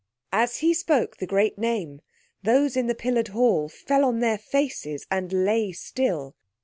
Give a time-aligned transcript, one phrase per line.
[0.33, 2.01] As he spoke the great name
[2.41, 6.35] those in the pillared hall fell on their faces, and lay still.